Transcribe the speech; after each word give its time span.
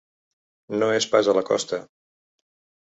No 0.77 0.89
és 1.01 1.07
pas 1.13 1.31
a 1.31 1.37
la 1.41 1.45
costa. 1.53 1.83